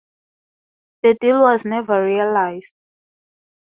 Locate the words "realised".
2.03-2.73